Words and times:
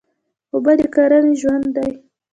اوبه 0.53 0.73
د 0.79 0.81
کرنې 0.95 1.33
ژوند 1.41 1.65
دی. 1.75 1.91